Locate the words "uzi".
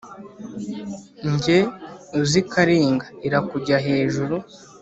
2.19-2.41